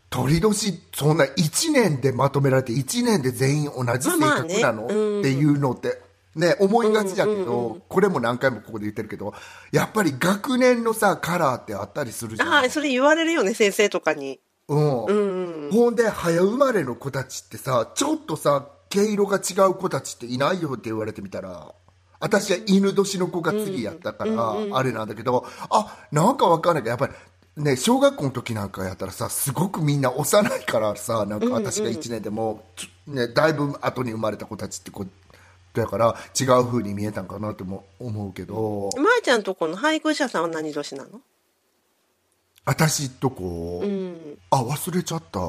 [0.09, 6.01] 鳥年、そんな1年でまとめられて、1年で全員同じ性まあまあね格なの、うんっていうのって、
[6.35, 9.33] ね、思いがちだけど、これも何回もここで言ってるけど、
[9.71, 12.49] やっぱり学年のさ、カラーってあったりするじゃん。
[12.49, 14.41] ああ、それ言われるよね、先生とかに。
[14.67, 21.73] うん、ほんで早生まれの子たちってさちょっとさ毛色が違う子たちっていないよって言われてみたら
[22.19, 32.65] 私は犬年の子が次やったから、あれなんだけどあなんかわかんないけどやっぱりね小学校の時なんかやったらさすごくみんな幼いからさなんか私が1年でも、
[33.07, 35.09] ね、だいぶ後に生まれた子たちってこう
[35.73, 38.89] だから違う風に見えたんかなとも思うけど。
[38.95, 41.21] まー、ちゃんとこの配偶者さんは何年なの？
[42.65, 44.37] 私とこ、うん。
[44.49, 45.39] あ忘れちゃった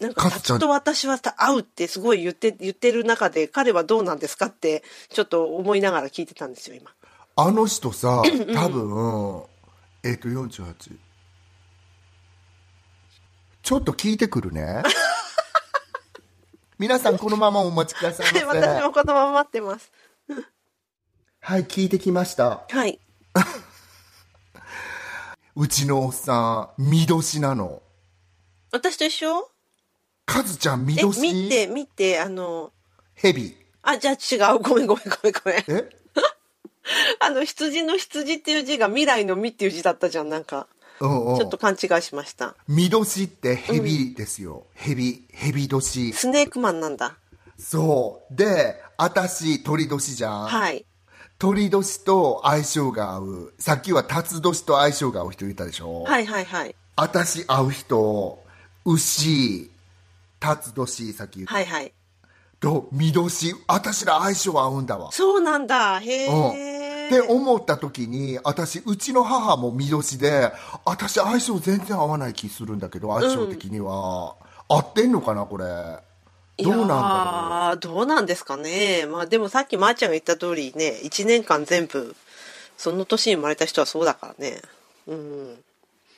[0.00, 6.90] なんか、ちゃんタツと私は会うってすごい言って、言ってる中で、彼はどうなんですかって、ちょっと思いながら聞いてたんですよ、今。
[7.36, 8.22] あの人さ、
[8.54, 9.42] 多分、
[10.02, 10.96] えっ、と、48。
[13.62, 14.82] ちょっと聞いてくるね。
[16.78, 18.60] 皆さん、このままお待ちくださいませ。
[18.60, 19.92] 私もこのまま待ってます。
[21.40, 22.62] はい、聞いてきました。
[22.70, 22.98] はい。
[25.56, 27.82] うちのおっさん、見年なの。
[28.72, 29.50] 私と一緒？
[30.26, 32.72] カズちゃん、見え、年見て、見て、あの、
[33.14, 33.56] ヘビ。
[33.82, 34.60] あ、じゃあ違う。
[34.60, 35.56] ごめんごめんごめんごめん。
[35.68, 35.90] え？
[37.18, 40.68] あの、羊の羊っていう字が未来の実っていう字だったじゃん、なんか。
[41.00, 41.36] うんうん。
[41.38, 42.54] ちょっと勘違いしました。
[42.68, 44.66] 見年ってヘビですよ。
[44.74, 46.12] ヘビ、ヘビ年。
[46.12, 47.16] スネークマンなんだ。
[47.58, 48.34] そう。
[48.34, 50.46] で、私、鳥年じゃん。
[50.46, 50.86] はい。
[51.40, 53.54] 鳥年と相性が合う。
[53.58, 56.04] さっきは辰年と相性が合う人言ったでしょ？
[56.04, 56.76] はいはいはい。
[56.96, 58.38] 私会う人、
[58.84, 59.70] 牛、
[60.38, 61.54] 辰年、さっき言った。
[61.54, 61.94] はいはい。
[62.60, 65.10] と、見年、私ら相性合うんだわ。
[65.12, 65.98] そうなんだ。
[66.00, 66.34] へうん。
[66.58, 67.06] え。
[67.06, 70.52] って思った時に、私、うちの母も見年で、
[70.84, 74.36] 私相性全然合わない気するんだけど、相性的には。
[74.68, 75.64] 合ってんのかな、これ？
[76.62, 77.78] どうなんだろう。
[77.78, 79.06] どうなんですかね。
[79.06, 82.14] まあでもさっきまーちゃんが言った通りね、1年間全部、
[82.76, 84.60] その年に生まれた人はそうだからね。
[85.06, 85.58] うん。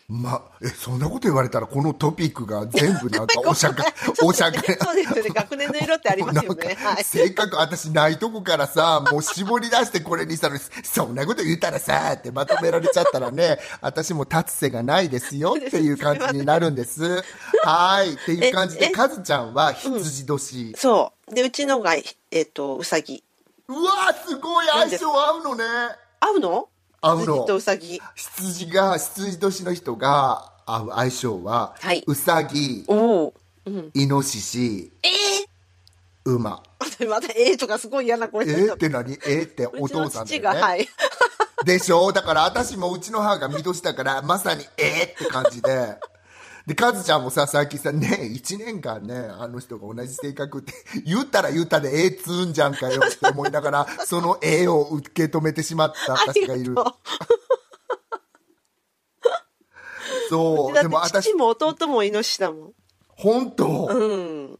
[0.09, 3.85] ま、え、そんなこと言われたら、このトピックが全部なんかおしゃか、
[4.23, 5.31] おしゃか、そうですよね。
[5.31, 6.77] 学年の色ってありますよね。
[6.81, 7.05] はい。
[7.05, 17.23] せっかく私ないとこからさ、もう絞り出してこれにしたのに、そんなこと言ったらさ、ってまとめられちゃったらね、私も立つ瀬がないですよっていう感じになるんです。
[17.63, 18.13] はい。
[18.13, 20.75] っていう感じで、ええカズちゃんは羊年。
[20.77, 21.35] そう。
[21.35, 23.25] で、うちのが、えっ、と、うさぎ。
[23.69, 25.65] うわすごい相性合うのね。
[26.21, 26.69] 合うの？
[27.03, 27.47] 合うの
[28.15, 32.05] 羊が、羊年の人が合う相性は、はい。
[32.07, 33.35] うさぎ、おお。
[33.95, 35.09] イノシシ、え
[36.25, 36.63] 馬。
[37.09, 38.47] また、ええとかすごい嫌な声。
[38.47, 39.15] えー、って何？
[39.15, 40.89] えー、ってお父さんだよね、はい。
[41.65, 42.13] でしょ？
[42.13, 45.97] だから私もうちの母が見年だからまさにえー、って感じで
[46.67, 50.73] でカズちゃんもさ最近さね1年間ねあの人が同じ性格って
[51.05, 56.75] 言ったら言ったでえー、つうんじゃんかよって思いながらそのえーを受け止めてしまった私がいる
[60.29, 62.73] そうでも私父も弟もイノシシだもん。
[63.09, 64.59] 本当、うん。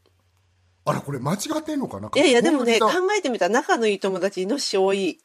[0.85, 2.11] あらこれ間違ってんのかな？
[2.13, 5.19] いやいや、でもね、考えてみたら仲のいい友達イノシシ多い。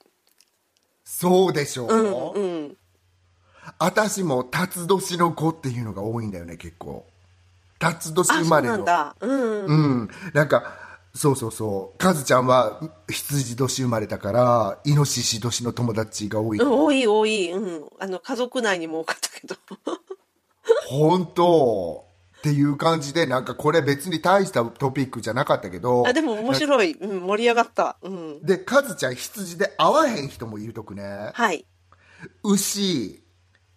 [1.05, 2.77] そうでしょう、うんうん。
[3.79, 7.05] 私も辰年の子っていうのが多いんだよね結構
[7.79, 9.17] 辰年生まれのなんだ。
[9.21, 9.65] うん。
[9.67, 17.51] うんなんかそうそうそうカズちゃんは羊年生まれたからイノシシ年の友達が多い、うん、多い多い。
[17.51, 17.89] うん。
[17.99, 19.57] あの、家族内にも多かったけど。
[20.89, 22.05] 本当？
[22.39, 26.93] っていう感じでなんかこれ別に大したトピックじゃなかったけどあ、でも面白い。
[26.93, 27.97] うん、盛り上がった。
[28.01, 28.43] うん。
[28.45, 31.67] でカズちゃん羊で会わへん人もいるとくねはい。
[32.45, 33.23] 牛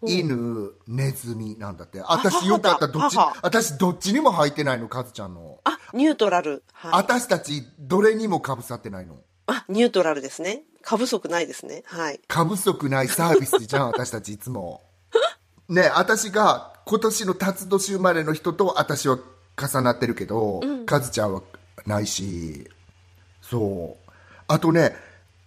[0.04, 6.64] 犬ネズミなんだって私よかったどっち母私どっちにも入ってないのカズちゃんのあ、ニュートラル。
[6.74, 6.92] はい。
[6.94, 10.64] 私たちどれにもかぶさってないのあ、ニュートラルですね。
[10.82, 11.84] 過不足ないですね。
[11.86, 12.20] はい。
[12.28, 14.82] 過不足ないサービスじゃん 私たちいつも
[15.72, 19.18] ね私が今年の辰年生まれの人と私は
[19.58, 21.42] 重なってるけど、カズちゃんは
[21.86, 22.70] ないし
[23.42, 24.12] そう
[24.48, 24.96] あとね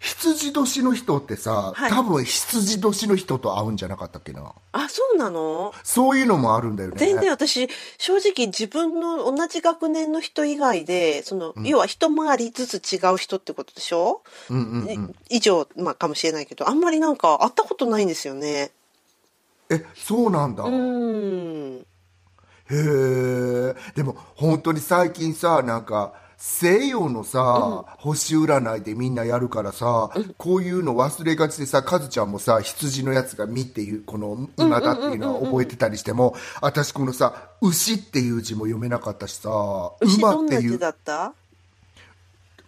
[0.04, 1.90] 羊年の人ってさ、はい。
[1.90, 4.52] 多分羊年の人と会うんじゃなかったっけな。
[4.72, 5.72] あ、そうなの？
[5.82, 6.96] そういうのもあるんだよね。
[6.98, 15.14] 全然私、正直自分の同じ学年の人以外で、その、要は一回りずつ違う人ってことでしょ、うんうんうん。
[15.30, 18.72] い以上、まあかもしれないけど、あんまりなんか会ったことないんですよね。
[19.70, 21.86] えそうなんだ、うーん。
[22.70, 26.14] へえでも本当に最近さなんか
[26.46, 39.48] 西洋のさ、星占いでみんなやるからさ、こういうの忘れがちでさカズちゃんもさ羊のやつが「み」っていうこの「今だ」っていうのは覚えてたりしても私このさ「牛」っていう字も読めなかったしさ
[40.02, 41.32] 「牛馬」っていうだだった？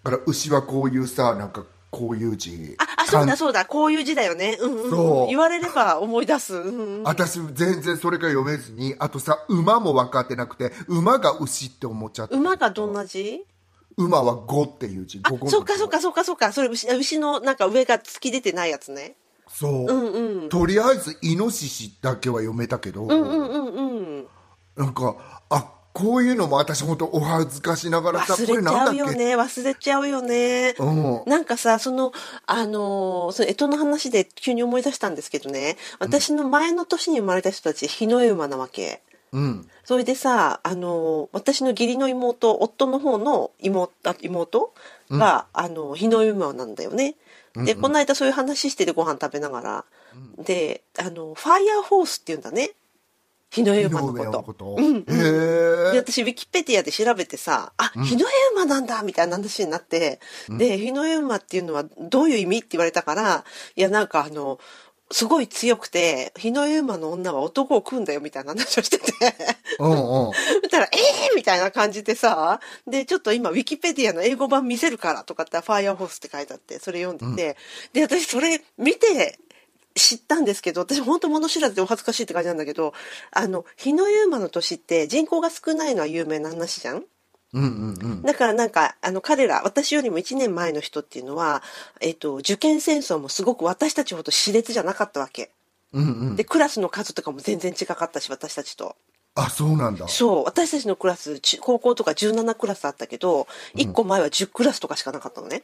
[0.02, 2.76] から牛はこういうさなんかこういう字。
[2.78, 4.56] あ、あ、そう漢だそうだ、こういう字だよね。
[4.58, 5.26] うんうん、そう。
[5.28, 6.54] 言われれば思い出す。
[6.54, 13.44] うんうん、私全然それが読めずにあとさ馬も分かってなくて馬が牛って思っちゃって馬がどんな字？
[13.96, 16.52] 馬は「五」っていう字あ五、そうかそうかそうかそうか。
[16.52, 19.16] それ牛、牛のなんか上が突き出てないやつね。
[19.48, 20.48] そう、うんうん。
[20.48, 23.82] とりあえずイノシシだけは読めたけど、うんうんうんう
[24.22, 24.26] ん。
[24.76, 29.34] なんかあこういうのも私本当お恥ずかしながら忘れちゃうよね。
[29.34, 30.74] 忘れちゃうよね。
[30.78, 32.12] うんなんかさ、その、
[32.44, 39.02] あのーその、干支の話で急に思い出したんですけどね、私の前の年に生まれた人たち、日の絵馬なわけ。
[39.32, 39.68] うん。
[39.84, 44.74] それでさ、あのー私の義理の妹、夫の方の妹、あ妹
[45.10, 47.16] が、あの、日の絵馬なんだよね。
[47.54, 49.84] で、この間そういう話しててご飯食べながら、
[50.44, 52.72] で、あの、ファイヤーホースって言うんだね。
[53.50, 54.24] 日の絵馬のこと。
[54.24, 55.04] のこと、うん。
[55.04, 55.12] で
[55.98, 63.44] 私ウィキペディアで調べてさ「あ日の絵馬なんだ」みたいな話になって、で日の絵馬っていうのはどういう意味って言われたから
[63.76, 64.58] いやなんかあの
[65.10, 69.12] すごい強くて日の絵馬の女は男を食うんだよみたいな話をしてて。
[69.78, 69.96] うんうん。
[69.96, 77.56] そしたら「ええー!」みたいな感じでさでちょっと今ウィキペディアの英語版見せるからとかって「ファイアーホース」って書いてあってそれ読んでて、
[77.92, 79.38] で私それ見て
[79.94, 82.92] 知ったんですけど私本当物知らずでお恥ずかしいって感じなんだけど
[83.30, 87.04] あの日のユーマの年って人口が少ないのは有名な話じゃん？
[87.52, 88.22] うんうんうん。
[88.22, 91.62] だからなんかあの彼ら私よりも1年前の人っていうのは、
[92.00, 95.50] えっと受験戦争もすごく私たちほど熾烈じゃなかったわけ。
[95.92, 96.36] うんうん。
[96.36, 98.96] でクラスの数とかも全然違かったし私たちと。
[99.34, 100.08] あそうなんだ。
[100.08, 105.62] そう私たちのクラス中高校とか17クラスあったけど1個前は10クラスとかしかなかったのね、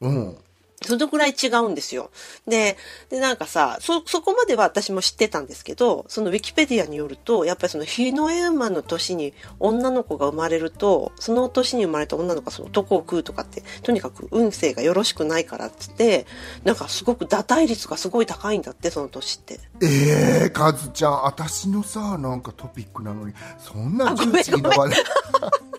[0.00, 0.36] うん
[0.82, 2.10] そのくらい違うんですよ。
[2.46, 2.76] で、
[3.08, 16.26] で、なんかさ、そ、そこまでは私も知ってたんですけど、そのウィキペディアによると、やっぱりその日の絵馬の年に女の子が生まれると、その年に生まれた女の子がその男を食うとかって、とにかく運勢がよろしくないからっつって、
[16.64, 19.58] なんかすごく打退率がすごい高いんだって、その年って。
[19.82, 25.02] ええー、カズちゃん私のさなんかトピックなのにそんなあごめんジューシーな話題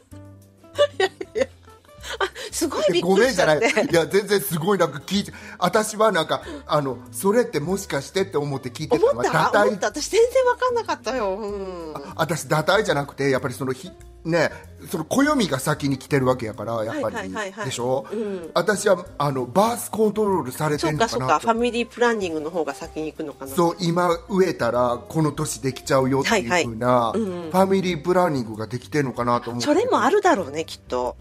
[2.52, 3.60] すごいびっごめんじゃない。
[3.60, 3.62] い
[3.94, 9.30] や全然すごいなんか聞いて私はなんかあのそれってもしかしてって思って聞いてた思った？
[9.64, 9.88] 思った。
[9.88, 11.36] 私全然わかんなかったよ。
[11.36, 11.94] うん。
[12.16, 13.92] 私打退じゃなくてやっぱりそのひ
[14.26, 14.52] ね
[14.90, 17.66] その暦が先に来てるわけやからやっぱり、はいはいはいはい。
[17.66, 18.52] でしょ、うん。
[18.54, 21.34] 私はあのバースコントロールされてそうんかそうか、のか。
[21.36, 21.48] なと。
[21.48, 23.52] ファミリープランニングの方が先に行くのかな。
[23.52, 29.66] そう今植えたらこの年できちゃうよっていうふうな、ファミリープランニングができてるのかなと思って。
[29.66, 31.16] それもあるだろうね、きっと。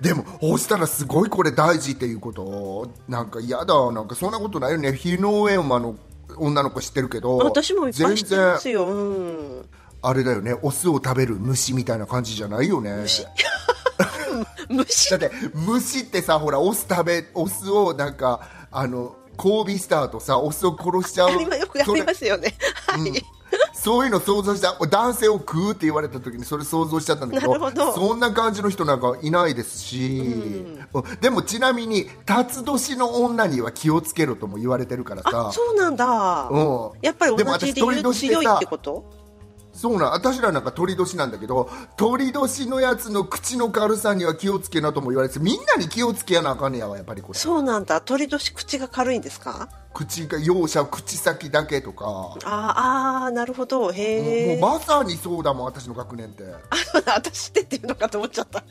[0.00, 2.90] でも押したらすごいこれ大事っていうこと。
[3.08, 3.92] なんか嫌だ。
[3.92, 4.92] なんかそんなことないよね。
[4.92, 5.96] 日の上馬の
[6.36, 7.36] 女の子知ってるけど。
[7.38, 9.22] 私もいっぱい知ってますよ、う
[9.60, 9.68] ん、
[10.02, 10.54] あれだよね。
[10.62, 12.92] オスを食べる虫みたいな感じじゃないよね。
[13.02, 13.26] 虫。
[14.68, 15.10] 虫。
[15.10, 18.40] だって虫ってさほらオス食べオスをなんか
[18.70, 21.42] あの交尾した後さオスを殺しちゃう。
[21.42, 22.54] 今よくやりますよね。
[22.86, 23.24] はい、
[23.88, 30.18] そういうの想像した男性を食うって言われた時にそれ想像しちゃったんだけどそんな感じの人なんかいないですし、
[30.92, 31.20] うん。
[31.22, 35.48] でもちなみに辰年の女には気をつけろとも言われてるからさ。
[35.48, 36.90] あそうなんだ、うん。
[37.00, 39.10] やっぱり同じ理由強いってこと？
[39.78, 47.38] そうなん私らなんか鳥年なんだけど鳥年のやつの口の軽さには気をつけなとも言われてみんなに気をつけやなあかんねやわやっぱりこれ。
[47.38, 48.00] そうなんだ。
[48.00, 49.68] 鳥年口が軽いんですか？
[49.94, 52.04] 口が容赦口先だけとか。
[52.44, 53.80] あーあーなるほど。
[53.82, 56.44] もへえうまさにそうだもん私の学年って。
[57.06, 58.62] 私ってっていうのかと思っちゃった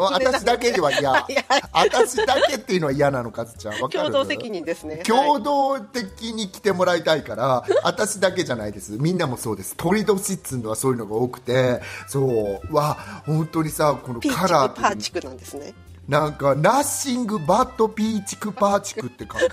[0.00, 1.12] 私だけでは嫌。
[1.72, 3.80] 私だけっていうのは嫌なのかずちゃん。
[3.80, 4.10] わかる？
[4.10, 4.98] 共同責任ですね。
[5.06, 8.92] 共同的に来てもらいたいから私だけじゃないです。
[8.98, 9.74] みんなもそうです。
[9.76, 12.74] 鳥年っつうのはそういうのが多くてそう。
[12.74, 12.96] わ
[13.26, 15.74] 本当にさこのピーチクカラーパーチクなんですね。
[16.08, 19.48] なんかナッシングバットピーチクパーチクって感じ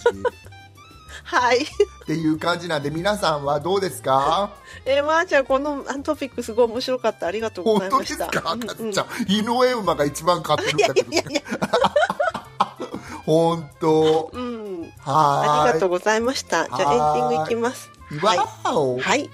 [1.26, 1.64] はい。
[1.64, 1.66] っ
[2.06, 4.52] ていう感じなんで皆さんはどうですか？
[4.86, 7.26] えー、まー、ちゃんこのトピックすごい面白かった。
[7.28, 8.28] ありがとうござ本当いました。
[8.28, 8.94] ですか、うんうん。
[9.00, 9.08] ゃん。
[9.28, 11.42] 井上馬が一番買ってるんだけどいやいや
[13.26, 14.30] 本当。
[14.34, 14.94] うん。
[15.00, 15.50] はーい。
[15.62, 16.66] ありがとうございました。
[16.66, 17.90] じゃあエンディングいきます。
[18.22, 18.38] はい。
[18.38, 19.30] わーおはい。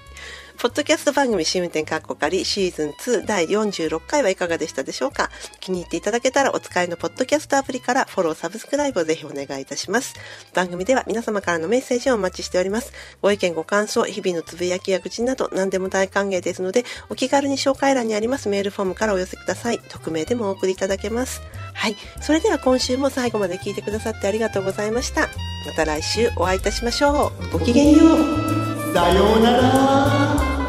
[0.62, 5.28] ポッドキャスト番組試運転カッコ仮シーズン2第46回はいかがでしたでしょうか？
[5.58, 10.14] 気に入っていただけたらお使いのポッドキャストアプリからフォロー、サブスクライブをぜひお願いいたします。
[10.54, 12.92] 番組では皆様からのメッセージをお待ちしております。
[13.20, 19.80] ご意見、ご感想、日々のつぶやきや愚痴など何でも大歓迎ですので、お気軽に紹介欄にありますメールフォームからお寄せください。
[19.88, 21.42] 匿名でもお送りいただけます。
[21.74, 21.96] はい。
[22.20, 25.22] それでは今週も最後まで聞いてくださってありがとうございました。
[25.66, 27.58] また来週お会いいたしましょう。
[27.58, 28.71] ごきげんよう。
[28.92, 30.61] さようなら。